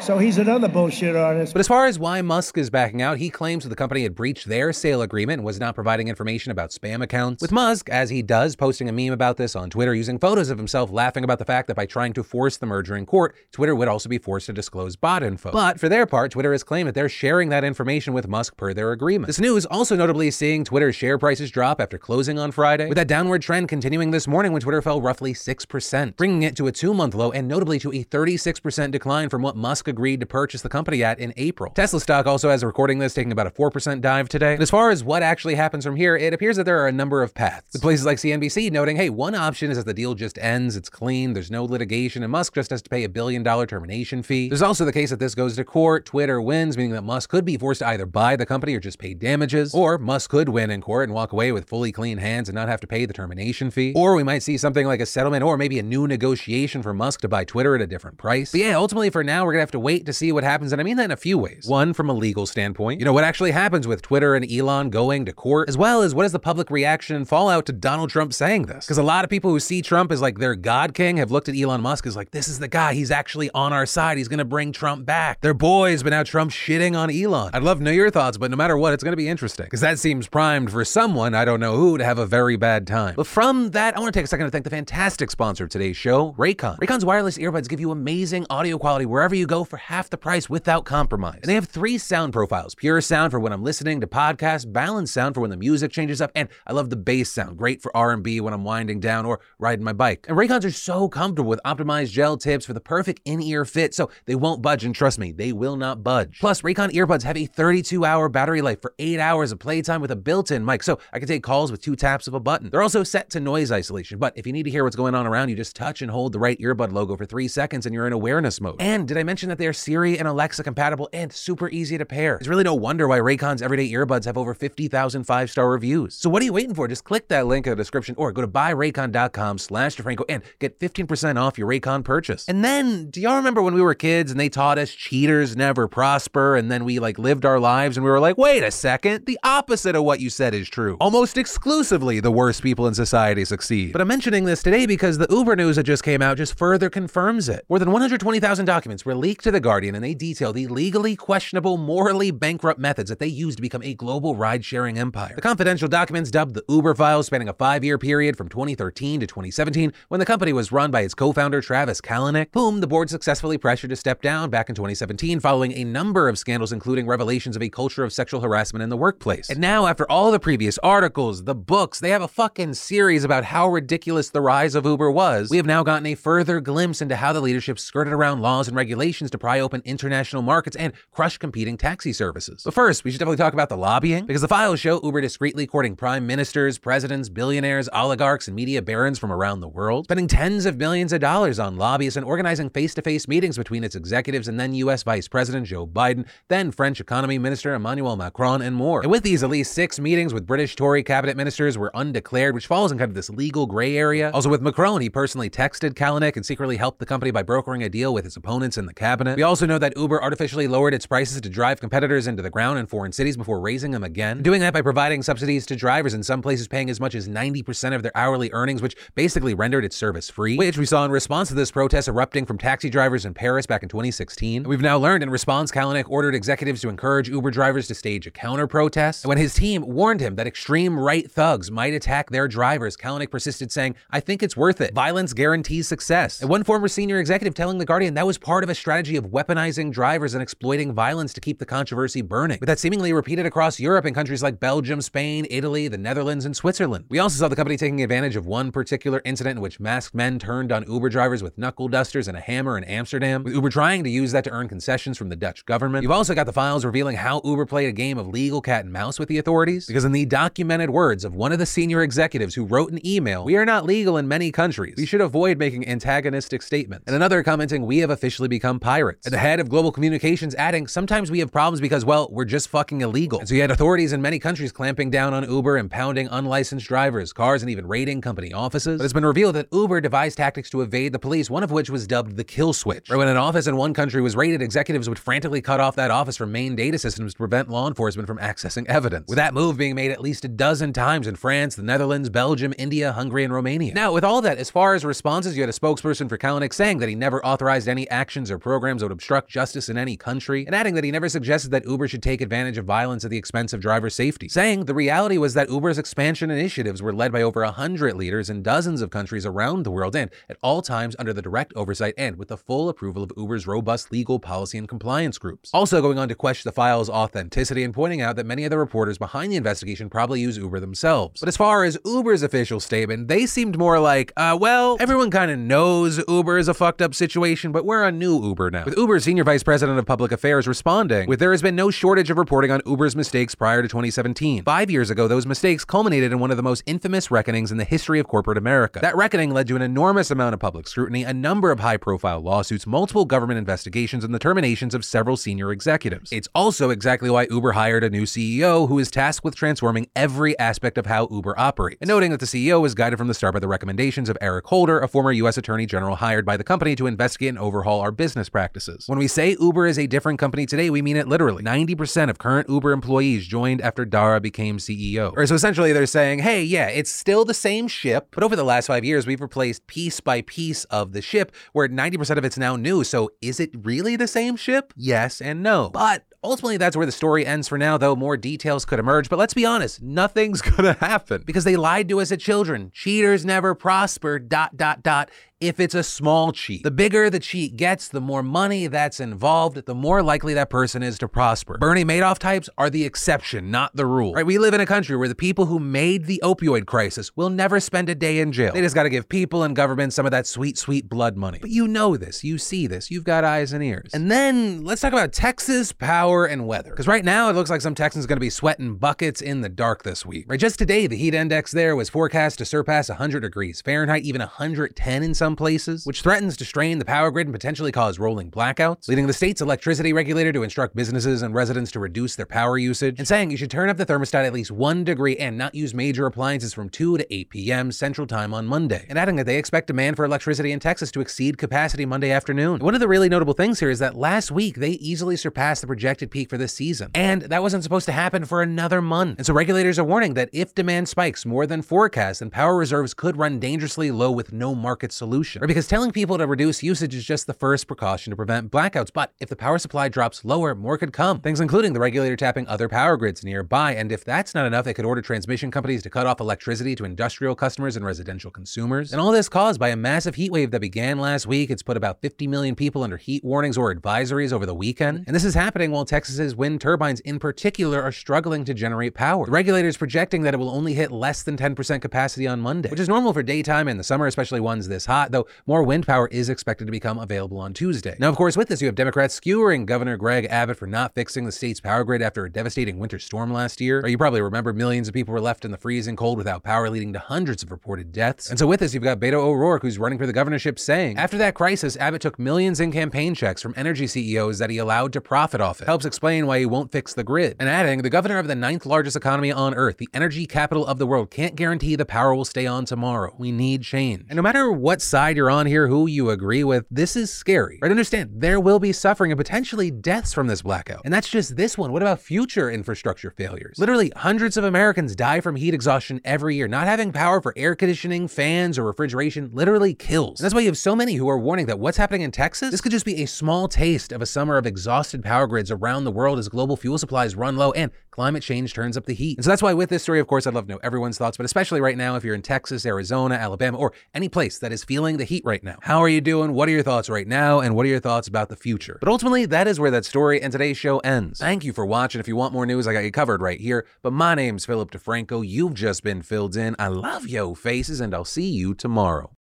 So 0.00 0.16
he's 0.16 0.38
another 0.38 0.68
bullshit 0.68 1.16
artist. 1.16 1.52
But 1.52 1.60
as 1.60 1.68
far 1.68 1.86
as 1.86 1.98
why 1.98 2.22
Musk 2.22 2.56
is 2.56 2.70
backing 2.70 3.02
out, 3.02 3.18
he 3.18 3.30
claims 3.30 3.64
that 3.64 3.68
the 3.68 3.76
company 3.76 4.04
had 4.04 4.14
breached 4.14 4.46
their 4.46 4.72
sale 4.72 5.02
agreement 5.02 5.40
and 5.40 5.46
was 5.46 5.60
not 5.60 5.74
providing 5.74 6.08
information 6.08 6.50
about 6.50 6.70
spam 6.70 7.02
accounts. 7.02 7.42
With 7.42 7.52
Musk, 7.52 7.90
as 7.90 8.08
he 8.08 8.22
does, 8.22 8.56
posting 8.56 8.88
a 8.88 8.92
meme 8.92 9.12
about 9.12 9.36
this 9.36 9.56
on 9.56 9.70
Twitter 9.70 9.94
using 9.94 10.18
photos 10.18 10.50
of 10.50 10.56
himself 10.56 10.90
laughing 10.90 11.24
about 11.24 11.38
the 11.38 11.44
fact 11.44 11.66
that 11.66 11.74
by 11.74 11.84
trying 11.84 12.12
to 12.14 12.22
force 12.22 12.56
the 12.56 12.64
merger 12.64 12.96
in 12.96 13.06
court, 13.06 13.34
Twitter 13.52 13.74
would 13.74 13.88
also 13.88 14.08
be 14.08 14.18
forced 14.18 14.46
to 14.46 14.52
disclose 14.52 14.96
bot 14.96 15.22
info. 15.22 15.50
But 15.50 15.80
for 15.80 15.88
their 15.88 16.06
part, 16.06 16.30
Twitter 16.30 16.52
has 16.52 16.62
claimed 16.62 16.86
that 16.88 16.94
they're 16.94 17.08
sharing 17.08 17.48
that 17.50 17.64
information 17.64 18.14
with 18.14 18.28
Musk 18.28 18.56
per 18.56 18.72
their 18.72 18.92
agreement. 18.92 19.26
This 19.26 19.40
news 19.40 19.66
also 19.66 19.96
notably 19.96 20.30
seeing 20.30 20.64
Twitter's 20.64 20.96
share 20.96 21.18
prices 21.18 21.50
drop 21.50 21.80
after 21.80 21.98
closing 21.98 22.38
on 22.38 22.52
Friday, 22.52 22.88
with 22.88 22.96
that 22.96 23.08
downward 23.08 23.42
trend 23.42 23.68
continuing 23.68 24.10
this 24.12 24.28
morning 24.28 24.52
when 24.52 24.62
Twitter 24.62 24.80
fell 24.80 25.02
roughly 25.02 25.34
6%, 25.34 26.16
bringing 26.16 26.42
it 26.44 26.56
to 26.56 26.66
a 26.68 26.72
two-month 26.72 27.14
low 27.14 27.32
and 27.32 27.48
notably 27.48 27.78
to 27.80 27.90
a 27.90 28.04
36% 28.04 28.90
decline 28.90 29.28
from 29.28 29.42
what 29.42 29.56
Musk 29.56 29.87
agreed 29.88 30.20
to 30.20 30.26
purchase 30.26 30.62
the 30.62 30.68
company 30.68 31.02
at 31.02 31.18
in 31.18 31.32
April. 31.36 31.72
Tesla 31.72 32.00
stock 32.00 32.26
also, 32.26 32.48
as 32.48 32.64
recording 32.64 32.98
this, 32.98 33.14
taking 33.14 33.32
about 33.32 33.46
a 33.46 33.50
4% 33.50 34.00
dive 34.00 34.28
today. 34.28 34.54
And 34.54 34.62
as 34.62 34.70
far 34.70 34.90
as 34.90 35.02
what 35.02 35.22
actually 35.22 35.54
happens 35.54 35.84
from 35.84 35.96
here, 35.96 36.16
it 36.16 36.32
appears 36.32 36.56
that 36.56 36.64
there 36.64 36.80
are 36.80 36.88
a 36.88 36.92
number 36.92 37.22
of 37.22 37.34
paths. 37.34 37.72
With 37.72 37.82
places 37.82 38.06
like 38.06 38.18
CNBC 38.18 38.70
noting, 38.70 38.96
hey, 38.96 39.10
one 39.10 39.34
option 39.34 39.70
is 39.70 39.76
that 39.76 39.86
the 39.86 39.94
deal 39.94 40.14
just 40.14 40.38
ends, 40.38 40.76
it's 40.76 40.88
clean, 40.88 41.32
there's 41.32 41.50
no 41.50 41.64
litigation, 41.64 42.22
and 42.22 42.30
Musk 42.30 42.54
just 42.54 42.70
has 42.70 42.82
to 42.82 42.90
pay 42.90 43.04
a 43.04 43.08
billion 43.08 43.42
dollar 43.42 43.66
termination 43.66 44.22
fee. 44.22 44.48
There's 44.48 44.62
also 44.62 44.84
the 44.84 44.92
case 44.92 45.10
that 45.10 45.18
this 45.18 45.34
goes 45.34 45.56
to 45.56 45.64
court, 45.64 46.06
Twitter 46.06 46.40
wins, 46.40 46.76
meaning 46.76 46.92
that 46.92 47.02
Musk 47.02 47.30
could 47.30 47.44
be 47.44 47.56
forced 47.56 47.80
to 47.80 47.88
either 47.88 48.06
buy 48.06 48.36
the 48.36 48.46
company 48.46 48.74
or 48.74 48.80
just 48.80 48.98
pay 48.98 49.14
damages, 49.14 49.74
or 49.74 49.98
Musk 49.98 50.30
could 50.30 50.48
win 50.48 50.70
in 50.70 50.80
court 50.80 51.08
and 51.08 51.14
walk 51.14 51.32
away 51.32 51.52
with 51.52 51.68
fully 51.68 51.92
clean 51.92 52.18
hands 52.18 52.48
and 52.48 52.54
not 52.54 52.68
have 52.68 52.80
to 52.80 52.86
pay 52.86 53.06
the 53.06 53.12
termination 53.12 53.70
fee. 53.70 53.92
Or 53.94 54.14
we 54.14 54.22
might 54.22 54.42
see 54.42 54.56
something 54.58 54.86
like 54.86 55.00
a 55.00 55.06
settlement 55.06 55.42
or 55.42 55.56
maybe 55.56 55.78
a 55.78 55.82
new 55.82 56.06
negotiation 56.06 56.82
for 56.82 56.92
Musk 56.94 57.20
to 57.20 57.28
buy 57.28 57.44
Twitter 57.44 57.74
at 57.74 57.80
a 57.80 57.86
different 57.86 58.18
price. 58.18 58.52
But 58.52 58.60
yeah, 58.60 58.76
ultimately 58.76 59.10
for 59.10 59.24
now, 59.24 59.44
we're 59.44 59.52
gonna 59.52 59.60
have 59.62 59.70
to 59.72 59.77
to 59.78 59.84
wait 59.84 60.06
to 60.06 60.12
see 60.12 60.32
what 60.32 60.44
happens, 60.44 60.72
and 60.72 60.80
I 60.80 60.84
mean 60.84 60.96
that 60.96 61.04
in 61.06 61.10
a 61.12 61.16
few 61.16 61.38
ways. 61.38 61.66
One, 61.66 61.92
from 61.92 62.10
a 62.10 62.12
legal 62.12 62.46
standpoint, 62.46 63.00
you 63.00 63.04
know, 63.04 63.12
what 63.12 63.24
actually 63.24 63.52
happens 63.52 63.86
with 63.86 64.02
Twitter 64.02 64.34
and 64.34 64.50
Elon 64.50 64.90
going 64.90 65.24
to 65.26 65.32
court, 65.32 65.68
as 65.68 65.78
well 65.78 66.02
as 66.02 66.14
what 66.14 66.26
is 66.26 66.32
the 66.32 66.38
public 66.38 66.70
reaction 66.70 67.14
and 67.14 67.28
fallout 67.28 67.66
to 67.66 67.72
Donald 67.72 68.10
Trump 68.10 68.32
saying 68.32 68.66
this? 68.66 68.84
Because 68.84 68.98
a 68.98 69.02
lot 69.02 69.24
of 69.24 69.30
people 69.30 69.50
who 69.50 69.60
see 69.60 69.80
Trump 69.82 70.10
as 70.10 70.20
like 70.20 70.38
their 70.38 70.54
God 70.54 70.94
King 70.94 71.18
have 71.18 71.30
looked 71.30 71.48
at 71.48 71.56
Elon 71.56 71.80
Musk 71.80 72.06
as 72.06 72.16
like, 72.16 72.32
this 72.32 72.48
is 72.48 72.58
the 72.58 72.68
guy, 72.68 72.94
he's 72.94 73.10
actually 73.10 73.50
on 73.54 73.72
our 73.72 73.86
side, 73.86 74.18
he's 74.18 74.28
gonna 74.28 74.44
bring 74.44 74.72
Trump 74.72 75.06
back. 75.06 75.40
They're 75.40 75.54
boys, 75.54 76.02
but 76.02 76.10
now 76.10 76.22
Trump's 76.22 76.54
shitting 76.54 76.96
on 76.96 77.10
Elon. 77.10 77.50
I'd 77.54 77.62
love 77.62 77.78
to 77.78 77.84
know 77.84 77.90
your 77.90 78.10
thoughts, 78.10 78.36
but 78.36 78.50
no 78.50 78.56
matter 78.56 78.76
what, 78.76 78.92
it's 78.92 79.04
gonna 79.04 79.16
be 79.16 79.28
interesting. 79.28 79.66
Because 79.66 79.80
that 79.80 79.98
seems 79.98 80.26
primed 80.26 80.72
for 80.72 80.84
someone, 80.84 81.34
I 81.34 81.44
don't 81.44 81.60
know 81.60 81.76
who, 81.76 81.98
to 81.98 82.04
have 82.04 82.18
a 82.18 82.26
very 82.26 82.56
bad 82.56 82.86
time. 82.86 83.14
But 83.16 83.26
from 83.26 83.70
that, 83.70 83.96
I 83.96 84.00
wanna 84.00 84.12
take 84.12 84.24
a 84.24 84.28
second 84.28 84.46
to 84.46 84.50
thank 84.50 84.64
the 84.64 84.70
fantastic 84.70 85.30
sponsor 85.30 85.64
of 85.64 85.70
today's 85.70 85.96
show, 85.96 86.34
Raycon. 86.36 86.78
Raycon's 86.78 87.04
wireless 87.04 87.38
earbuds 87.38 87.68
give 87.68 87.80
you 87.80 87.90
amazing 87.90 88.46
audio 88.50 88.78
quality 88.78 89.06
wherever 89.06 89.34
you 89.34 89.46
go 89.46 89.64
for 89.68 89.76
half 89.76 90.10
the 90.10 90.16
price 90.16 90.48
without 90.48 90.84
compromise. 90.84 91.40
And 91.42 91.44
they 91.44 91.54
have 91.54 91.66
three 91.66 91.98
sound 91.98 92.32
profiles 92.32 92.74
pure 92.74 93.00
sound 93.00 93.30
for 93.30 93.40
when 93.40 93.52
I'm 93.52 93.62
listening 93.62 94.00
to 94.00 94.06
podcasts, 94.06 94.70
balanced 94.70 95.14
sound 95.14 95.34
for 95.34 95.40
when 95.40 95.50
the 95.50 95.56
music 95.56 95.92
changes 95.92 96.20
up, 96.20 96.30
and 96.34 96.48
I 96.66 96.72
love 96.72 96.90
the 96.90 96.96
bass 96.96 97.30
sound, 97.30 97.56
great 97.56 97.82
for 97.82 97.96
R&B 97.96 98.40
when 98.40 98.54
I'm 98.54 98.64
winding 98.64 99.00
down 99.00 99.26
or 99.26 99.40
riding 99.58 99.84
my 99.84 99.92
bike. 99.92 100.26
And 100.28 100.36
Raycons 100.36 100.64
are 100.64 100.70
so 100.70 101.08
comfortable 101.08 101.48
with 101.48 101.60
optimized 101.64 102.10
gel 102.10 102.36
tips 102.36 102.66
for 102.66 102.72
the 102.72 102.80
perfect 102.80 103.20
in-ear 103.24 103.64
fit, 103.64 103.94
so 103.94 104.10
they 104.26 104.34
won't 104.34 104.62
budge, 104.62 104.84
and 104.84 104.94
trust 104.94 105.18
me, 105.18 105.32
they 105.32 105.52
will 105.52 105.76
not 105.76 106.02
budge. 106.02 106.38
Plus, 106.40 106.62
Raycon 106.62 106.90
earbuds 106.90 107.22
have 107.22 107.36
a 107.36 107.46
32-hour 107.46 108.28
battery 108.28 108.62
life 108.62 108.80
for 108.80 108.94
8 108.98 109.20
hours 109.20 109.52
of 109.52 109.58
playtime 109.58 110.00
with 110.00 110.10
a 110.10 110.16
built-in 110.16 110.64
mic, 110.64 110.82
so 110.82 110.98
I 111.12 111.18
can 111.18 111.28
take 111.28 111.42
calls 111.42 111.70
with 111.70 111.82
two 111.82 111.96
taps 111.96 112.26
of 112.26 112.34
a 112.34 112.40
button. 112.40 112.70
They're 112.70 112.82
also 112.82 113.02
set 113.02 113.30
to 113.30 113.40
noise 113.40 113.72
isolation, 113.72 114.18
but 114.18 114.32
if 114.36 114.46
you 114.46 114.52
need 114.52 114.64
to 114.64 114.70
hear 114.70 114.84
what's 114.84 114.96
going 114.96 115.14
on 115.14 115.26
around 115.26 115.48
you, 115.48 115.56
just 115.56 115.76
touch 115.76 116.02
and 116.02 116.10
hold 116.10 116.32
the 116.32 116.38
right 116.38 116.58
earbud 116.58 116.92
logo 116.92 117.16
for 117.16 117.26
3 117.26 117.48
seconds 117.48 117.86
and 117.86 117.94
you're 117.94 118.06
in 118.06 118.12
awareness 118.12 118.60
mode. 118.60 118.76
And 118.80 119.06
did 119.06 119.16
I 119.16 119.22
mention 119.22 119.50
that 119.58 119.64
they 119.64 119.68
are 119.68 119.72
Siri 119.72 120.18
and 120.18 120.28
Alexa 120.28 120.62
compatible 120.62 121.08
and 121.12 121.32
super 121.32 121.68
easy 121.68 121.98
to 121.98 122.04
pair? 122.04 122.38
There's 122.38 122.48
really 122.48 122.64
no 122.64 122.74
wonder 122.74 123.08
why 123.08 123.18
Raycon's 123.18 123.60
everyday 123.60 123.90
earbuds 123.90 124.24
have 124.24 124.38
over 124.38 124.54
50,000 124.54 125.24
five-star 125.24 125.68
reviews. 125.68 126.14
So 126.14 126.30
what 126.30 126.40
are 126.42 126.44
you 126.44 126.52
waiting 126.52 126.74
for? 126.74 126.86
Just 126.86 127.04
click 127.04 127.28
that 127.28 127.46
link 127.46 127.66
in 127.66 127.72
the 127.72 127.76
description 127.76 128.14
or 128.16 128.30
go 128.32 128.40
to 128.40 128.48
buyraycon.com 128.48 129.58
slash 129.58 129.96
DeFranco 129.96 130.24
and 130.28 130.42
get 130.60 130.78
15% 130.78 131.36
off 131.36 131.58
your 131.58 131.68
Raycon 131.68 132.04
purchase. 132.04 132.46
And 132.48 132.64
then, 132.64 133.10
do 133.10 133.20
y'all 133.20 133.36
remember 133.36 133.60
when 133.60 133.74
we 133.74 133.82
were 133.82 133.94
kids 133.94 134.30
and 134.30 134.38
they 134.38 134.48
taught 134.48 134.78
us 134.78 134.90
cheaters 134.90 135.56
never 135.56 135.88
prosper 135.88 136.56
and 136.56 136.70
then 136.70 136.84
we 136.84 137.00
like 137.00 137.18
lived 137.18 137.44
our 137.44 137.58
lives 137.58 137.96
and 137.96 138.04
we 138.04 138.10
were 138.10 138.20
like, 138.20 138.38
wait 138.38 138.62
a 138.62 138.70
second, 138.70 139.26
the 139.26 139.38
opposite 139.42 139.96
of 139.96 140.04
what 140.04 140.20
you 140.20 140.30
said 140.30 140.54
is 140.54 140.68
true. 140.68 140.96
Almost 141.00 141.36
exclusively 141.36 142.20
the 142.20 142.30
worst 142.30 142.62
people 142.62 142.86
in 142.86 142.94
society 142.94 143.44
succeed. 143.44 143.92
But 143.92 144.00
I'm 144.00 144.08
mentioning 144.08 144.44
this 144.44 144.62
today 144.62 144.86
because 144.86 145.18
the 145.18 145.26
Uber 145.30 145.56
news 145.56 145.76
that 145.76 145.84
just 145.84 146.04
came 146.04 146.22
out 146.22 146.36
just 146.36 146.56
further 146.56 146.88
confirms 146.88 147.48
it. 147.48 147.64
More 147.68 147.78
than 147.78 147.90
120,000 147.90 148.64
documents 148.64 149.04
were 149.04 149.14
leaked 149.14 149.47
to 149.48 149.52
The 149.52 149.60
Guardian 149.60 149.94
and 149.94 150.04
they 150.04 150.12
detail 150.12 150.52
the 150.52 150.66
legally 150.66 151.16
questionable, 151.16 151.78
morally 151.78 152.30
bankrupt 152.30 152.78
methods 152.78 153.08
that 153.08 153.18
they 153.18 153.28
used 153.28 153.56
to 153.56 153.62
become 153.62 153.82
a 153.82 153.94
global 153.94 154.36
ride 154.36 154.62
sharing 154.62 154.98
empire. 154.98 155.34
The 155.34 155.40
confidential 155.40 155.88
documents, 155.88 156.30
dubbed 156.30 156.52
the 156.52 156.62
Uber 156.68 156.94
files, 156.94 157.26
spanning 157.28 157.48
a 157.48 157.54
five 157.54 157.82
year 157.82 157.96
period 157.96 158.36
from 158.36 158.50
2013 158.50 159.20
to 159.20 159.26
2017, 159.26 159.94
when 160.08 160.20
the 160.20 160.26
company 160.26 160.52
was 160.52 160.70
run 160.70 160.90
by 160.90 161.00
its 161.00 161.14
co 161.14 161.32
founder 161.32 161.62
Travis 161.62 162.02
Kalanick, 162.02 162.48
whom 162.52 162.80
the 162.80 162.86
board 162.86 163.08
successfully 163.08 163.56
pressured 163.56 163.88
to 163.88 163.96
step 163.96 164.20
down 164.20 164.50
back 164.50 164.68
in 164.68 164.74
2017 164.74 165.40
following 165.40 165.72
a 165.72 165.82
number 165.82 166.28
of 166.28 166.38
scandals, 166.38 166.70
including 166.70 167.06
revelations 167.06 167.56
of 167.56 167.62
a 167.62 167.70
culture 167.70 168.04
of 168.04 168.12
sexual 168.12 168.42
harassment 168.42 168.82
in 168.82 168.90
the 168.90 168.98
workplace. 168.98 169.48
And 169.48 169.60
now, 169.60 169.86
after 169.86 170.04
all 170.10 170.30
the 170.30 170.38
previous 170.38 170.76
articles, 170.82 171.44
the 171.44 171.54
books, 171.54 172.00
they 172.00 172.10
have 172.10 172.20
a 172.20 172.28
fucking 172.28 172.74
series 172.74 173.24
about 173.24 173.44
how 173.44 173.70
ridiculous 173.70 174.28
the 174.28 174.42
rise 174.42 174.74
of 174.74 174.84
Uber 174.84 175.10
was. 175.10 175.48
We 175.48 175.56
have 175.56 175.64
now 175.64 175.82
gotten 175.82 176.04
a 176.04 176.16
further 176.16 176.60
glimpse 176.60 177.00
into 177.00 177.16
how 177.16 177.32
the 177.32 177.40
leadership 177.40 177.78
skirted 177.78 178.12
around 178.12 178.42
laws 178.42 178.68
and 178.68 178.76
regulations 178.76 179.30
to 179.30 179.37
pry 179.38 179.60
open 179.60 179.82
international 179.84 180.42
markets 180.42 180.76
and 180.76 180.92
crush 181.10 181.38
competing 181.38 181.76
taxi 181.76 182.12
services. 182.12 182.62
But 182.64 182.74
first, 182.74 183.04
we 183.04 183.10
should 183.10 183.18
definitely 183.18 183.38
talk 183.38 183.52
about 183.52 183.68
the 183.68 183.76
lobbying, 183.76 184.26
because 184.26 184.42
the 184.42 184.48
files 184.48 184.80
show 184.80 185.00
Uber 185.02 185.20
discreetly 185.20 185.66
courting 185.66 185.96
prime 185.96 186.26
ministers, 186.26 186.78
presidents, 186.78 187.28
billionaires, 187.28 187.88
oligarchs, 187.92 188.48
and 188.48 188.54
media 188.56 188.82
barons 188.82 189.18
from 189.18 189.32
around 189.32 189.60
the 189.60 189.68
world, 189.68 190.04
spending 190.04 190.26
tens 190.26 190.66
of 190.66 190.76
millions 190.76 191.12
of 191.12 191.20
dollars 191.20 191.58
on 191.58 191.76
lobbyists 191.76 192.16
and 192.16 192.26
organizing 192.26 192.70
face 192.70 192.94
to 192.94 193.02
face 193.02 193.28
meetings 193.28 193.56
between 193.58 193.84
its 193.84 193.94
executives 193.94 194.48
and 194.48 194.58
then 194.58 194.74
U.S. 194.74 195.02
Vice 195.02 195.28
President 195.28 195.66
Joe 195.66 195.86
Biden, 195.86 196.26
then 196.48 196.70
French 196.70 197.00
Economy 197.00 197.38
Minister 197.38 197.74
Emmanuel 197.74 198.16
Macron, 198.16 198.62
and 198.62 198.74
more. 198.74 199.02
And 199.02 199.10
with 199.10 199.22
these, 199.22 199.42
at 199.42 199.50
least 199.50 199.72
six 199.72 199.98
meetings 199.98 200.32
with 200.34 200.46
British 200.46 200.76
Tory 200.76 201.02
cabinet 201.02 201.36
ministers 201.36 201.76
were 201.76 201.90
undeclared, 201.94 202.54
which 202.54 202.66
falls 202.66 202.92
in 202.92 202.98
kind 202.98 203.10
of 203.10 203.14
this 203.14 203.30
legal 203.30 203.66
gray 203.66 203.96
area. 203.96 204.30
Also, 204.32 204.48
with 204.48 204.62
Macron, 204.62 205.00
he 205.00 205.10
personally 205.10 205.50
texted 205.50 205.94
Kalanick 205.94 206.36
and 206.36 206.44
secretly 206.44 206.76
helped 206.76 206.98
the 206.98 207.06
company 207.06 207.30
by 207.30 207.42
brokering 207.42 207.82
a 207.82 207.88
deal 207.88 208.14
with 208.14 208.24
his 208.24 208.36
opponents 208.36 208.78
in 208.78 208.86
the 208.86 208.94
cabinet. 208.94 209.27
We 209.36 209.42
also 209.42 209.66
know 209.66 209.78
that 209.78 209.96
Uber 209.96 210.22
artificially 210.22 210.68
lowered 210.68 210.94
its 210.94 211.06
prices 211.06 211.40
to 211.40 211.48
drive 211.48 211.80
competitors 211.80 212.26
into 212.26 212.42
the 212.42 212.50
ground 212.50 212.78
in 212.78 212.86
foreign 212.86 213.12
cities 213.12 213.36
before 213.36 213.60
raising 213.60 213.90
them 213.90 214.04
again, 214.04 214.42
doing 214.42 214.60
that 214.60 214.72
by 214.72 214.82
providing 214.82 215.22
subsidies 215.22 215.66
to 215.66 215.76
drivers 215.76 216.14
in 216.14 216.22
some 216.22 216.42
places 216.42 216.68
paying 216.68 216.90
as 216.90 217.00
much 217.00 217.14
as 217.14 217.28
90% 217.28 217.94
of 217.94 218.02
their 218.02 218.16
hourly 218.16 218.50
earnings, 218.52 218.82
which 218.82 218.96
basically 219.14 219.54
rendered 219.54 219.84
its 219.84 219.96
service 219.96 220.30
free, 220.30 220.56
which 220.56 220.78
we 220.78 220.86
saw 220.86 221.04
in 221.04 221.10
response 221.10 221.48
to 221.48 221.54
this 221.54 221.70
protest 221.70 222.08
erupting 222.08 222.46
from 222.46 222.58
taxi 222.58 222.90
drivers 222.90 223.24
in 223.24 223.34
Paris 223.34 223.66
back 223.66 223.82
in 223.82 223.88
2016. 223.88 224.64
We've 224.64 224.80
now 224.80 224.98
learned 224.98 225.22
in 225.22 225.30
response, 225.30 225.70
Kalanick 225.70 226.08
ordered 226.08 226.34
executives 226.34 226.80
to 226.82 226.88
encourage 226.88 227.28
Uber 227.28 227.50
drivers 227.50 227.86
to 227.88 227.94
stage 227.94 228.26
a 228.26 228.30
counter 228.30 228.66
protest. 228.66 229.26
When 229.26 229.38
his 229.38 229.54
team 229.54 229.82
warned 229.82 230.20
him 230.20 230.36
that 230.36 230.46
extreme 230.46 230.98
right 230.98 231.30
thugs 231.30 231.70
might 231.70 231.94
attack 231.94 232.30
their 232.30 232.48
drivers, 232.48 232.96
Kalanick 232.96 233.30
persisted, 233.30 233.72
saying, 233.72 233.94
I 234.10 234.20
think 234.20 234.42
it's 234.42 234.56
worth 234.56 234.80
it. 234.80 234.94
Violence 234.94 235.32
guarantees 235.32 235.88
success. 235.88 236.40
And 236.40 236.50
one 236.50 236.64
former 236.64 236.88
senior 236.88 237.18
executive 237.18 237.54
telling 237.54 237.78
The 237.78 237.84
Guardian 237.84 238.14
that 238.14 238.26
was 238.26 238.38
part 238.38 238.64
of 238.64 238.70
a 238.70 238.74
strategy 238.74 239.07
of 239.16 239.26
weaponizing 239.26 239.90
drivers 239.90 240.34
and 240.34 240.42
exploiting 240.42 240.92
violence 240.92 241.32
to 241.32 241.40
keep 241.40 241.58
the 241.58 241.66
controversy 241.66 242.22
burning, 242.22 242.58
with 242.60 242.66
that 242.66 242.78
seemingly 242.78 243.12
repeated 243.12 243.46
across 243.46 243.80
Europe 243.80 244.06
in 244.06 244.14
countries 244.14 244.42
like 244.42 244.60
Belgium, 244.60 245.00
Spain, 245.02 245.46
Italy, 245.50 245.88
the 245.88 245.98
Netherlands, 245.98 246.44
and 246.44 246.56
Switzerland. 246.56 247.04
We 247.08 247.18
also 247.18 247.38
saw 247.38 247.48
the 247.48 247.56
company 247.56 247.76
taking 247.76 248.02
advantage 248.02 248.36
of 248.36 248.46
one 248.46 248.70
particular 248.70 249.20
incident 249.24 249.56
in 249.56 249.62
which 249.62 249.80
masked 249.80 250.14
men 250.14 250.38
turned 250.38 250.72
on 250.72 250.84
Uber 250.90 251.08
drivers 251.08 251.42
with 251.42 251.58
knuckle 251.58 251.88
dusters 251.88 252.28
and 252.28 252.36
a 252.36 252.40
hammer 252.40 252.78
in 252.78 252.84
Amsterdam, 252.84 253.44
with 253.44 253.54
Uber 253.54 253.70
trying 253.70 254.04
to 254.04 254.10
use 254.10 254.32
that 254.32 254.44
to 254.44 254.50
earn 254.50 254.68
concessions 254.68 255.18
from 255.18 255.28
the 255.28 255.36
Dutch 255.36 255.66
government. 255.66 256.02
You've 256.02 256.12
also 256.12 256.34
got 256.34 256.46
the 256.46 256.52
files 256.52 256.84
revealing 256.84 257.16
how 257.16 257.40
Uber 257.44 257.66
played 257.66 257.88
a 257.88 257.92
game 257.92 258.18
of 258.18 258.28
legal 258.28 258.60
cat 258.60 258.84
and 258.84 258.92
mouse 258.92 259.18
with 259.18 259.28
the 259.28 259.38
authorities, 259.38 259.86
because 259.86 260.04
in 260.04 260.12
the 260.12 260.24
documented 260.24 260.90
words 260.90 261.24
of 261.24 261.34
one 261.34 261.52
of 261.52 261.58
the 261.58 261.66
senior 261.66 262.02
executives 262.02 262.54
who 262.54 262.64
wrote 262.64 262.92
an 262.92 263.04
email, 263.06 263.44
we 263.44 263.56
are 263.56 263.64
not 263.66 263.84
legal 263.84 264.16
in 264.16 264.28
many 264.28 264.52
countries. 264.52 264.94
We 264.96 265.06
should 265.06 265.20
avoid 265.20 265.58
making 265.58 265.88
antagonistic 265.88 266.62
statements. 266.62 267.04
And 267.06 267.16
another 267.16 267.42
commenting, 267.42 267.84
we 267.84 267.98
have 267.98 268.10
officially 268.10 268.48
become. 268.48 268.78
And 269.24 269.32
the 269.32 269.38
head 269.38 269.60
of 269.60 269.68
global 269.68 269.92
communications 269.92 270.54
adding, 270.54 270.86
sometimes 270.86 271.30
we 271.30 271.38
have 271.40 271.52
problems 271.52 271.80
because, 271.80 272.04
well, 272.04 272.28
we're 272.30 272.44
just 272.44 272.68
fucking 272.68 273.00
illegal. 273.00 273.38
And 273.38 273.48
so 273.48 273.54
you 273.54 273.60
had 273.60 273.70
authorities 273.70 274.12
in 274.12 274.20
many 274.20 274.38
countries 274.38 274.72
clamping 274.72 275.10
down 275.10 275.34
on 275.34 275.48
Uber, 275.48 275.78
impounding 275.82 276.28
unlicensed 276.30 276.86
drivers, 276.86 277.32
cars, 277.32 277.62
and 277.62 277.70
even 277.70 277.86
raiding 277.86 278.20
company 278.20 278.52
offices. 278.52 278.98
But 278.98 279.04
it's 279.04 279.12
been 279.12 279.24
revealed 279.24 279.54
that 279.54 279.68
Uber 279.72 280.00
devised 280.00 280.36
tactics 280.36 280.70
to 280.70 280.80
evade 280.82 281.12
the 281.12 281.18
police, 281.18 281.50
one 281.50 281.62
of 281.62 281.70
which 281.70 281.90
was 281.90 282.06
dubbed 282.06 282.36
the 282.36 282.44
kill 282.44 282.72
switch. 282.72 283.08
Where 283.08 283.18
when 283.18 283.28
an 283.28 283.36
office 283.36 283.66
in 283.66 283.76
one 283.76 283.94
country 283.94 284.20
was 284.20 284.34
raided, 284.34 284.62
executives 284.62 285.08
would 285.08 285.18
frantically 285.18 285.60
cut 285.60 285.80
off 285.80 285.96
that 285.96 286.10
office 286.10 286.36
from 286.36 286.50
main 286.50 286.74
data 286.74 286.98
systems 286.98 287.34
to 287.34 287.38
prevent 287.38 287.68
law 287.68 287.86
enforcement 287.86 288.26
from 288.26 288.38
accessing 288.38 288.86
evidence. 288.86 289.28
With 289.28 289.36
that 289.36 289.54
move 289.54 289.76
being 289.76 289.94
made 289.94 290.10
at 290.10 290.20
least 290.20 290.44
a 290.44 290.48
dozen 290.48 290.92
times 290.92 291.26
in 291.26 291.36
France, 291.36 291.76
the 291.76 291.82
Netherlands, 291.82 292.30
Belgium, 292.30 292.74
India, 292.78 293.12
Hungary, 293.12 293.44
and 293.44 293.52
Romania. 293.52 293.94
Now, 293.94 294.12
with 294.12 294.24
all 294.24 294.42
that, 294.42 294.58
as 294.58 294.70
far 294.70 294.94
as 294.94 295.04
responses, 295.04 295.56
you 295.56 295.62
had 295.62 295.68
a 295.68 295.72
spokesperson 295.72 296.28
for 296.28 296.38
Kalanick 296.38 296.72
saying 296.72 296.98
that 296.98 297.08
he 297.08 297.14
never 297.14 297.44
authorized 297.44 297.88
any 297.88 298.08
actions 298.10 298.50
or 298.50 298.58
programs 298.58 298.87
that 298.96 299.04
would 299.04 299.12
obstruct 299.12 299.50
justice 299.50 299.88
in 299.88 299.98
any 299.98 300.16
country, 300.16 300.64
and 300.64 300.74
adding 300.74 300.94
that 300.94 301.04
he 301.04 301.10
never 301.10 301.28
suggested 301.28 301.70
that 301.70 301.86
Uber 301.86 302.08
should 302.08 302.22
take 302.22 302.40
advantage 302.40 302.78
of 302.78 302.86
violence 302.86 303.24
at 303.24 303.30
the 303.30 303.36
expense 303.36 303.72
of 303.72 303.80
driver 303.80 304.08
safety. 304.08 304.48
Saying 304.48 304.86
the 304.86 304.94
reality 304.94 305.36
was 305.36 305.54
that 305.54 305.68
Uber's 305.68 305.98
expansion 305.98 306.50
initiatives 306.50 307.02
were 307.02 307.12
led 307.12 307.30
by 307.32 307.42
over 307.42 307.62
100 307.62 308.14
leaders 308.14 308.48
in 308.48 308.62
dozens 308.62 309.02
of 309.02 309.10
countries 309.10 309.44
around 309.44 309.82
the 309.82 309.90
world 309.90 310.16
and 310.16 310.30
at 310.48 310.56
all 310.62 310.80
times 310.80 311.14
under 311.18 311.32
the 311.32 311.42
direct 311.42 311.72
oversight 311.76 312.14
and 312.16 312.36
with 312.36 312.48
the 312.48 312.56
full 312.56 312.88
approval 312.88 313.22
of 313.22 313.32
Uber's 313.36 313.66
robust 313.66 314.10
legal 314.10 314.38
policy 314.38 314.78
and 314.78 314.88
compliance 314.88 315.36
groups. 315.36 315.70
Also 315.74 316.00
going 316.00 316.18
on 316.18 316.28
to 316.28 316.34
question 316.34 316.68
the 316.68 316.72
file's 316.72 317.10
authenticity 317.10 317.84
and 317.84 317.92
pointing 317.92 318.20
out 318.20 318.36
that 318.36 318.46
many 318.46 318.64
of 318.64 318.70
the 318.70 318.78
reporters 318.78 319.18
behind 319.18 319.52
the 319.52 319.56
investigation 319.56 320.08
probably 320.08 320.40
use 320.40 320.56
Uber 320.56 320.80
themselves. 320.80 321.40
But 321.40 321.48
as 321.48 321.56
far 321.56 321.84
as 321.84 321.98
Uber's 322.04 322.42
official 322.42 322.80
statement, 322.80 323.28
they 323.28 323.46
seemed 323.46 323.76
more 323.76 323.98
like, 324.00 324.32
uh, 324.36 324.56
well, 324.60 324.96
everyone 325.00 325.30
kind 325.30 325.50
of 325.50 325.58
knows 325.58 326.22
Uber 326.28 326.58
is 326.58 326.68
a 326.68 326.74
fucked 326.74 327.02
up 327.02 327.14
situation, 327.14 327.72
but 327.72 327.84
we're 327.84 328.04
a 328.04 328.12
new 328.12 328.40
Uber 328.40 328.70
now. 328.70 328.77
With 328.84 328.96
Uber's 328.96 329.24
senior 329.24 329.44
vice 329.44 329.62
president 329.62 329.98
of 329.98 330.06
public 330.06 330.32
affairs 330.32 330.66
responding 330.66 331.28
with 331.28 331.40
there 331.40 331.52
has 331.52 331.62
been 331.62 331.76
no 331.76 331.90
shortage 331.90 332.30
of 332.30 332.38
reporting 332.38 332.70
on 332.70 332.80
Uber's 332.86 333.16
mistakes 333.16 333.54
prior 333.54 333.82
to 333.82 333.88
2017. 333.88 334.64
Five 334.64 334.90
years 334.90 335.10
ago, 335.10 335.28
those 335.28 335.46
mistakes 335.46 335.84
culminated 335.84 336.32
in 336.32 336.38
one 336.38 336.50
of 336.50 336.56
the 336.56 336.62
most 336.62 336.82
infamous 336.86 337.30
reckonings 337.30 337.72
in 337.72 337.78
the 337.78 337.84
history 337.84 338.18
of 338.20 338.28
corporate 338.28 338.58
America. 338.58 339.00
That 339.00 339.16
reckoning 339.16 339.50
led 339.50 339.66
to 339.68 339.76
an 339.76 339.82
enormous 339.82 340.30
amount 340.30 340.54
of 340.54 340.60
public 340.60 340.86
scrutiny, 340.86 341.24
a 341.24 341.32
number 341.32 341.70
of 341.70 341.80
high 341.80 341.96
profile 341.96 342.40
lawsuits, 342.40 342.86
multiple 342.86 343.24
government 343.24 343.58
investigations, 343.58 344.24
and 344.24 344.34
the 344.34 344.38
terminations 344.38 344.94
of 344.94 345.04
several 345.04 345.36
senior 345.36 345.72
executives. 345.72 346.32
It's 346.32 346.48
also 346.54 346.90
exactly 346.90 347.30
why 347.30 347.46
Uber 347.50 347.72
hired 347.72 348.04
a 348.04 348.10
new 348.10 348.22
CEO 348.22 348.88
who 348.88 348.98
is 348.98 349.10
tasked 349.10 349.44
with 349.44 349.54
transforming 349.54 350.08
every 350.14 350.58
aspect 350.58 350.98
of 350.98 351.06
how 351.06 351.28
Uber 351.30 351.58
operates. 351.58 351.98
And 352.00 352.08
noting 352.08 352.30
that 352.30 352.40
the 352.40 352.46
CEO 352.46 352.80
was 352.80 352.94
guided 352.94 353.18
from 353.18 353.28
the 353.28 353.34
start 353.34 353.54
by 353.54 353.60
the 353.60 353.68
recommendations 353.68 354.28
of 354.28 354.38
Eric 354.40 354.66
Holder, 354.66 355.00
a 355.00 355.08
former 355.08 355.32
U.S. 355.32 355.58
Attorney 355.58 355.86
General 355.86 356.16
hired 356.16 356.44
by 356.46 356.56
the 356.56 356.64
company 356.64 356.94
to 356.96 357.06
investigate 357.06 357.50
and 357.50 357.58
overhaul 357.58 358.00
our 358.00 358.12
business 358.12 358.48
practices 358.48 358.67
practices. 358.68 359.08
When 359.08 359.18
we 359.18 359.28
say 359.28 359.56
Uber 359.58 359.86
is 359.86 359.98
a 359.98 360.06
different 360.06 360.38
company 360.38 360.66
today, 360.66 360.90
we 360.90 361.00
mean 361.00 361.16
it 361.16 361.26
literally. 361.26 361.62
90% 361.62 362.28
of 362.28 362.38
current 362.38 362.68
Uber 362.68 362.92
employees 362.92 363.46
joined 363.46 363.80
after 363.80 364.04
Dara 364.04 364.40
became 364.40 364.76
CEO. 364.76 365.32
Or 365.34 365.46
so 365.46 365.54
essentially 365.54 365.92
they're 365.94 366.04
saying, 366.04 366.40
hey, 366.40 366.62
yeah, 366.62 366.88
it's 366.88 367.10
still 367.10 367.46
the 367.46 367.54
same 367.54 367.88
ship, 367.88 368.28
but 368.32 368.44
over 368.44 368.56
the 368.56 368.64
last 368.64 368.88
five 368.88 369.06
years, 369.06 369.26
we've 369.26 369.40
replaced 369.40 369.86
piece 369.86 370.20
by 370.20 370.42
piece 370.42 370.84
of 370.84 371.12
the 371.12 371.22
ship 371.22 371.52
where 371.72 371.88
90% 371.88 372.36
of 372.36 372.44
it's 372.44 372.58
now 372.58 372.76
new. 372.76 373.04
So 373.04 373.30
is 373.40 373.58
it 373.58 373.70
really 373.74 374.16
the 374.16 374.28
same 374.28 374.56
ship? 374.56 374.92
Yes 374.96 375.40
and 375.40 375.62
no. 375.62 375.88
But 375.90 376.24
Ultimately, 376.44 376.76
that's 376.76 376.96
where 376.96 377.04
the 377.04 377.10
story 377.10 377.44
ends 377.44 377.66
for 377.66 377.76
now, 377.76 377.98
though 377.98 378.14
more 378.14 378.36
details 378.36 378.84
could 378.84 379.00
emerge. 379.00 379.28
But 379.28 379.40
let's 379.40 379.54
be 379.54 379.66
honest, 379.66 380.00
nothing's 380.00 380.62
gonna 380.76 380.92
happen 380.92 381.42
because 381.44 381.64
they 381.64 381.74
lied 381.74 382.08
to 382.10 382.20
us 382.20 382.30
as 382.30 382.40
children. 382.40 382.92
Cheaters 382.94 383.44
never 383.44 383.74
prosper, 383.74 384.38
dot, 384.38 384.76
dot, 384.76 385.02
dot 385.02 385.32
if 385.60 385.80
it's 385.80 385.94
a 385.94 386.04
small 386.04 386.52
cheat. 386.52 386.84
The 386.84 386.90
bigger 386.90 387.28
the 387.30 387.40
cheat 387.40 387.76
gets, 387.76 388.08
the 388.08 388.20
more 388.20 388.44
money 388.44 388.86
that's 388.86 389.18
involved, 389.18 389.84
the 389.86 389.94
more 389.94 390.22
likely 390.22 390.54
that 390.54 390.70
person 390.70 391.02
is 391.02 391.18
to 391.18 391.28
prosper. 391.28 391.76
Bernie 391.78 392.04
Madoff 392.04 392.38
types 392.38 392.70
are 392.78 392.88
the 392.88 393.04
exception, 393.04 393.70
not 393.70 393.96
the 393.96 394.06
rule. 394.06 394.34
Right? 394.34 394.46
We 394.46 394.58
live 394.58 394.72
in 394.74 394.80
a 394.80 394.86
country 394.86 395.16
where 395.16 395.26
the 395.26 395.34
people 395.34 395.66
who 395.66 395.80
made 395.80 396.26
the 396.26 396.40
opioid 396.44 396.86
crisis 396.86 397.36
will 397.36 397.50
never 397.50 397.80
spend 397.80 398.08
a 398.08 398.14
day 398.14 398.38
in 398.38 398.52
jail. 398.52 398.72
They 398.72 398.80
just 398.80 398.94
got 398.94 399.02
to 399.02 399.10
give 399.10 399.28
people 399.28 399.64
and 399.64 399.74
government 399.74 400.12
some 400.12 400.26
of 400.26 400.30
that 400.30 400.46
sweet, 400.46 400.78
sweet 400.78 401.08
blood 401.08 401.36
money. 401.36 401.58
But 401.60 401.70
you 401.70 401.88
know 401.88 402.16
this, 402.16 402.44
you 402.44 402.58
see 402.58 402.86
this, 402.86 403.10
you've 403.10 403.24
got 403.24 403.42
eyes 403.42 403.72
and 403.72 403.82
ears. 403.82 404.10
And 404.14 404.30
then 404.30 404.84
let's 404.84 405.00
talk 405.00 405.12
about 405.12 405.32
Texas 405.32 405.90
power 405.90 406.46
and 406.46 406.68
weather. 406.68 406.90
Because 406.90 407.08
right 407.08 407.24
now 407.24 407.50
it 407.50 407.54
looks 407.54 407.70
like 407.70 407.80
some 407.80 407.96
Texans 407.96 408.26
going 408.26 408.36
to 408.36 408.40
be 408.40 408.50
sweating 408.50 408.94
buckets 408.94 409.40
in 409.40 409.62
the 409.62 409.68
dark 409.68 410.04
this 410.04 410.24
week. 410.24 410.44
Right? 410.48 410.60
Just 410.60 410.78
today, 410.78 411.08
the 411.08 411.16
heat 411.16 411.34
index 411.34 411.72
there 411.72 411.96
was 411.96 412.08
forecast 412.08 412.58
to 412.58 412.64
surpass 412.64 413.08
100 413.08 413.40
degrees 413.40 413.82
Fahrenheit, 413.82 414.22
even 414.22 414.40
110 414.40 415.22
in 415.24 415.34
some 415.34 415.47
some 415.48 415.56
places, 415.56 416.04
which 416.04 416.20
threatens 416.20 416.58
to 416.58 416.64
strain 416.66 416.98
the 416.98 417.06
power 417.06 417.30
grid 417.30 417.46
and 417.46 417.54
potentially 417.54 417.90
cause 417.90 418.18
rolling 418.18 418.50
blackouts, 418.50 419.08
leading 419.08 419.26
the 419.26 419.32
state's 419.32 419.62
electricity 419.62 420.12
regulator 420.12 420.52
to 420.52 420.62
instruct 420.62 420.94
businesses 420.94 421.40
and 421.40 421.54
residents 421.54 421.90
to 421.90 421.98
reduce 421.98 422.36
their 422.36 422.44
power 422.44 422.76
usage, 422.76 423.18
and 423.18 423.26
saying 423.26 423.50
you 423.50 423.56
should 423.56 423.70
turn 423.70 423.88
up 423.88 423.96
the 423.96 424.04
thermostat 424.04 424.44
at 424.44 424.52
least 424.52 424.70
one 424.70 425.04
degree 425.04 425.38
and 425.38 425.56
not 425.56 425.74
use 425.74 425.94
major 425.94 426.26
appliances 426.26 426.74
from 426.74 426.90
2 426.90 427.16
to 427.16 427.34
8 427.34 427.48
p.m. 427.48 427.90
Central 427.90 428.26
Time 428.26 428.52
on 428.52 428.66
Monday, 428.66 429.06
and 429.08 429.18
adding 429.18 429.36
that 429.36 429.46
they 429.46 429.56
expect 429.56 429.86
demand 429.86 430.16
for 430.16 430.26
electricity 430.26 430.70
in 430.70 430.80
Texas 430.80 431.10
to 431.12 431.22
exceed 431.22 431.56
capacity 431.56 432.04
Monday 432.04 432.30
afternoon. 432.30 432.80
One 432.80 432.92
of 432.92 433.00
the 433.00 433.08
really 433.08 433.30
notable 433.30 433.54
things 433.54 433.80
here 433.80 433.88
is 433.88 434.00
that 434.00 434.16
last 434.16 434.50
week 434.50 434.76
they 434.76 434.90
easily 434.90 435.36
surpassed 435.36 435.80
the 435.80 435.86
projected 435.86 436.30
peak 436.30 436.50
for 436.50 436.58
this 436.58 436.74
season, 436.74 437.10
and 437.14 437.40
that 437.40 437.62
wasn't 437.62 437.84
supposed 437.84 438.04
to 438.04 438.12
happen 438.12 438.44
for 438.44 438.60
another 438.60 439.00
month. 439.00 439.38
And 439.38 439.46
so 439.46 439.54
regulators 439.54 439.98
are 439.98 440.04
warning 440.04 440.34
that 440.34 440.50
if 440.52 440.74
demand 440.74 441.08
spikes 441.08 441.46
more 441.46 441.66
than 441.66 441.80
forecast, 441.80 442.40
then 442.40 442.50
power 442.50 442.76
reserves 442.76 443.14
could 443.14 443.38
run 443.38 443.58
dangerously 443.58 444.10
low 444.10 444.30
with 444.30 444.52
no 444.52 444.74
market 444.74 445.10
solution 445.10 445.37
solution. 445.38 445.62
Or 445.62 445.66
because 445.66 445.86
telling 445.86 446.10
people 446.10 446.38
to 446.38 446.46
reduce 446.46 446.82
usage 446.82 447.14
is 447.14 447.24
just 447.24 447.46
the 447.46 447.54
first 447.54 447.86
precaution 447.86 448.30
to 448.30 448.36
prevent 448.36 448.70
blackouts. 448.70 449.10
But 449.12 449.32
if 449.40 449.48
the 449.48 449.56
power 449.56 449.78
supply 449.78 450.08
drops 450.08 450.44
lower, 450.44 450.74
more 450.74 450.98
could 450.98 451.12
come. 451.12 451.40
Things 451.40 451.60
including 451.60 451.92
the 451.92 452.00
regulator 452.00 452.36
tapping 452.36 452.66
other 452.66 452.88
power 452.88 453.16
grids 453.16 453.44
nearby. 453.44 453.94
And 453.94 454.10
if 454.12 454.24
that's 454.24 454.54
not 454.54 454.66
enough, 454.66 454.84
they 454.84 454.94
could 454.94 455.04
order 455.04 455.22
transmission 455.22 455.70
companies 455.70 456.02
to 456.02 456.10
cut 456.10 456.26
off 456.26 456.40
electricity 456.40 456.94
to 456.96 457.04
industrial 457.04 457.54
customers 457.54 457.96
and 457.96 458.04
residential 458.04 458.50
consumers. 458.50 459.12
And 459.12 459.20
all 459.20 459.32
this 459.32 459.48
caused 459.48 459.80
by 459.80 459.88
a 459.88 459.96
massive 459.96 460.34
heat 460.34 460.52
wave 460.52 460.70
that 460.72 460.80
began 460.80 461.18
last 461.18 461.46
week. 461.46 461.70
It's 461.70 461.82
put 461.82 461.96
about 461.96 462.20
50 462.20 462.46
million 462.46 462.74
people 462.74 463.02
under 463.02 463.16
heat 463.16 463.44
warnings 463.44 463.78
or 463.78 463.94
advisories 463.94 464.52
over 464.52 464.66
the 464.66 464.74
weekend. 464.74 465.24
And 465.26 465.34
this 465.34 465.44
is 465.44 465.54
happening 465.54 465.90
while 465.90 466.04
Texas's 466.04 466.56
wind 466.56 466.80
turbines 466.80 467.20
in 467.20 467.38
particular 467.38 468.02
are 468.02 468.12
struggling 468.12 468.64
to 468.64 468.74
generate 468.74 469.14
power. 469.14 469.44
The 469.44 469.52
regulator 469.52 469.88
is 469.88 469.96
projecting 469.96 470.42
that 470.42 470.54
it 470.54 470.56
will 470.56 470.70
only 470.70 470.94
hit 470.94 471.10
less 471.10 471.42
than 471.42 471.56
10% 471.56 472.00
capacity 472.00 472.46
on 472.46 472.60
Monday, 472.60 472.90
which 472.90 473.00
is 473.00 473.08
normal 473.08 473.32
for 473.32 473.42
daytime 473.42 473.88
in 473.88 473.96
the 473.96 474.04
summer, 474.04 474.26
especially 474.26 474.60
ones 474.60 474.88
this 474.88 475.06
hot 475.06 475.27
though 475.32 475.46
more 475.66 475.82
wind 475.82 476.06
power 476.06 476.28
is 476.28 476.48
expected 476.48 476.86
to 476.86 476.90
become 476.90 477.18
available 477.18 477.58
on 477.58 477.74
Tuesday. 477.74 478.16
Now, 478.18 478.28
of 478.28 478.36
course, 478.36 478.56
with 478.56 478.68
this, 478.68 478.80
you 478.80 478.86
have 478.86 478.94
Democrats 478.94 479.34
skewering 479.34 479.86
Governor 479.86 480.16
Greg 480.16 480.46
Abbott 480.50 480.76
for 480.76 480.86
not 480.86 481.14
fixing 481.14 481.44
the 481.44 481.52
state's 481.52 481.80
power 481.80 482.04
grid 482.04 482.22
after 482.22 482.44
a 482.44 482.50
devastating 482.50 482.98
winter 482.98 483.18
storm 483.18 483.52
last 483.52 483.80
year. 483.80 484.00
Or 484.00 484.08
you 484.08 484.18
probably 484.18 484.40
remember 484.40 484.72
millions 484.72 485.08
of 485.08 485.14
people 485.14 485.32
were 485.32 485.40
left 485.40 485.64
in 485.64 485.70
the 485.70 485.78
freezing 485.78 486.16
cold 486.16 486.38
without 486.38 486.62
power, 486.62 486.90
leading 486.90 487.12
to 487.12 487.18
hundreds 487.18 487.62
of 487.62 487.70
reported 487.70 488.12
deaths. 488.12 488.50
And 488.50 488.58
so, 488.58 488.66
with 488.66 488.80
this, 488.80 488.94
you've 488.94 489.02
got 489.02 489.20
Beto 489.20 489.34
O'Rourke, 489.34 489.82
who's 489.82 489.98
running 489.98 490.18
for 490.18 490.26
the 490.26 490.32
governorship, 490.32 490.78
saying 490.78 491.18
after 491.18 491.38
that 491.38 491.54
crisis, 491.54 491.96
Abbott 491.96 492.22
took 492.22 492.38
millions 492.38 492.80
in 492.80 492.92
campaign 492.92 493.34
checks 493.34 493.62
from 493.62 493.74
energy 493.76 494.06
CEOs 494.06 494.58
that 494.58 494.70
he 494.70 494.78
allowed 494.78 495.12
to 495.12 495.20
profit 495.20 495.60
off 495.60 495.80
it. 495.80 495.86
Helps 495.86 496.04
explain 496.04 496.46
why 496.46 496.58
he 496.58 496.66
won't 496.66 496.92
fix 496.92 497.14
the 497.14 497.24
grid. 497.24 497.56
And 497.58 497.68
adding, 497.68 498.02
the 498.02 498.10
governor 498.10 498.38
of 498.38 498.46
the 498.48 498.54
ninth 498.54 498.86
largest 498.86 499.16
economy 499.16 499.52
on 499.52 499.74
earth, 499.74 499.98
the 499.98 500.08
energy 500.14 500.46
capital 500.46 500.86
of 500.86 500.98
the 500.98 501.06
world, 501.06 501.30
can't 501.30 501.56
guarantee 501.56 501.96
the 501.96 502.06
power 502.06 502.34
will 502.34 502.44
stay 502.44 502.66
on 502.66 502.84
tomorrow. 502.84 503.34
We 503.38 503.52
need 503.52 503.82
change. 503.82 504.24
And 504.28 504.36
no 504.36 504.42
matter 504.42 504.70
what 504.70 505.02
side 505.02 505.17
you're 505.26 505.50
on 505.50 505.66
here, 505.66 505.88
who 505.88 506.06
you 506.06 506.30
agree 506.30 506.62
with, 506.62 506.86
this 506.90 507.16
is 507.16 507.32
scary. 507.32 507.78
Right? 507.82 507.90
Understand, 507.90 508.30
there 508.34 508.60
will 508.60 508.78
be 508.78 508.92
suffering 508.92 509.32
and 509.32 509.38
potentially 509.38 509.90
deaths 509.90 510.32
from 510.32 510.46
this 510.46 510.62
blackout. 510.62 511.02
And 511.04 511.12
that's 511.12 511.28
just 511.28 511.56
this 511.56 511.76
one. 511.76 511.92
What 511.92 512.02
about 512.02 512.20
future 512.20 512.70
infrastructure 512.70 513.30
failures? 513.30 513.78
Literally, 513.78 514.12
hundreds 514.14 514.56
of 514.56 514.64
Americans 514.64 515.16
die 515.16 515.40
from 515.40 515.56
heat 515.56 515.74
exhaustion 515.74 516.20
every 516.24 516.54
year. 516.56 516.68
Not 516.68 516.86
having 516.86 517.12
power 517.12 517.40
for 517.40 517.52
air 517.56 517.74
conditioning, 517.74 518.28
fans, 518.28 518.78
or 518.78 518.84
refrigeration 518.84 519.50
literally 519.52 519.92
kills. 519.92 520.40
And 520.40 520.44
that's 520.44 520.54
why 520.54 520.60
you 520.60 520.68
have 520.68 520.78
so 520.78 520.94
many 520.94 521.14
who 521.14 521.28
are 521.28 521.38
warning 521.38 521.66
that 521.66 521.78
what's 521.78 521.96
happening 521.96 522.22
in 522.22 522.30
Texas, 522.30 522.70
this 522.70 522.80
could 522.80 522.92
just 522.92 523.04
be 523.04 523.22
a 523.22 523.26
small 523.26 523.66
taste 523.68 524.12
of 524.12 524.22
a 524.22 524.26
summer 524.26 524.56
of 524.56 524.66
exhausted 524.66 525.24
power 525.24 525.46
grids 525.46 525.70
around 525.70 526.04
the 526.04 526.12
world 526.12 526.38
as 526.38 526.48
global 526.48 526.76
fuel 526.76 526.98
supplies 526.98 527.34
run 527.34 527.56
low 527.56 527.72
and 527.72 527.90
climate 528.10 528.42
change 528.42 528.74
turns 528.74 528.96
up 528.96 529.06
the 529.06 529.14
heat. 529.14 529.38
And 529.38 529.44
so 529.44 529.50
that's 529.50 529.62
why 529.62 529.74
with 529.74 529.90
this 529.90 530.02
story, 530.02 530.20
of 530.20 530.26
course, 530.26 530.46
I'd 530.46 530.54
love 530.54 530.66
to 530.66 530.72
know 530.74 530.80
everyone's 530.82 531.18
thoughts, 531.18 531.36
but 531.36 531.46
especially 531.46 531.80
right 531.80 531.96
now, 531.96 532.16
if 532.16 532.24
you're 532.24 532.34
in 532.34 532.42
Texas, 532.42 532.84
Arizona, 532.84 533.36
Alabama, 533.36 533.78
or 533.78 533.92
any 534.14 534.28
place 534.28 534.58
that 534.58 534.72
is 534.72 534.84
feeling 535.08 535.16
the 535.16 535.24
heat 535.24 535.42
right 535.46 535.64
now. 535.64 535.78
How 535.80 536.00
are 536.00 536.08
you 536.08 536.20
doing? 536.20 536.52
What 536.52 536.68
are 536.68 536.72
your 536.72 536.82
thoughts 536.82 537.08
right 537.08 537.26
now? 537.26 537.60
And 537.60 537.74
what 537.74 537.86
are 537.86 537.88
your 537.88 537.98
thoughts 537.98 538.28
about 538.28 538.50
the 538.50 538.56
future? 538.56 538.98
But 539.00 539.08
ultimately, 539.08 539.46
that 539.46 539.66
is 539.66 539.80
where 539.80 539.90
that 539.90 540.04
story 540.04 540.42
and 540.42 540.52
today's 540.52 540.76
show 540.76 540.98
ends. 540.98 541.40
Thank 541.40 541.64
you 541.64 541.72
for 541.72 541.86
watching. 541.86 542.20
If 542.20 542.28
you 542.28 542.36
want 542.36 542.52
more 542.52 542.66
news, 542.66 542.86
I 542.86 542.92
got 542.92 543.04
you 543.04 543.10
covered 543.10 543.40
right 543.40 543.58
here. 543.58 543.86
But 544.02 544.12
my 544.12 544.34
name's 544.34 544.66
Philip 544.66 544.90
DeFranco. 544.90 545.46
You've 545.48 545.72
just 545.72 546.02
been 546.02 546.20
filled 546.20 546.56
in. 546.56 546.76
I 546.78 546.88
love 546.88 547.26
yo 547.26 547.54
faces, 547.54 548.00
and 548.00 548.12
I'll 548.12 548.26
see 548.26 548.50
you 548.50 548.74
tomorrow. 548.74 549.30